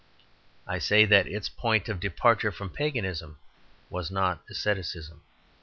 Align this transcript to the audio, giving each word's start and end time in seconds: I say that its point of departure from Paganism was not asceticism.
I 0.65 0.79
say 0.79 1.05
that 1.05 1.27
its 1.27 1.47
point 1.47 1.87
of 1.87 1.99
departure 1.99 2.51
from 2.51 2.71
Paganism 2.71 3.37
was 3.91 4.09
not 4.09 4.39
asceticism. 4.49 5.21